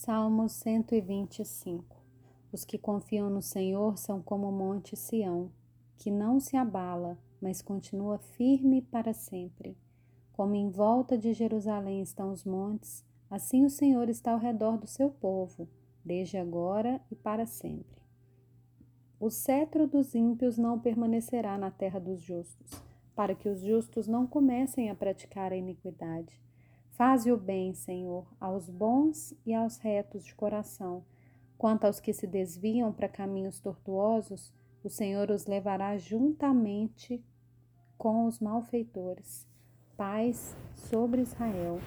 [0.00, 1.84] Salmos 125
[2.52, 5.50] Os que confiam no Senhor são como o monte Sião,
[5.96, 9.76] que não se abala, mas continua firme para sempre.
[10.32, 14.86] Como em volta de Jerusalém estão os montes, assim o Senhor está ao redor do
[14.86, 15.68] seu povo,
[16.04, 18.00] desde agora e para sempre.
[19.18, 22.80] O cetro dos ímpios não permanecerá na terra dos justos,
[23.16, 26.40] para que os justos não comecem a praticar a iniquidade.
[26.98, 31.04] Faze o bem, Senhor, aos bons e aos retos de coração.
[31.56, 37.24] Quanto aos que se desviam para caminhos tortuosos, o Senhor os levará juntamente
[37.96, 39.46] com os malfeitores.
[39.96, 41.78] Paz sobre Israel.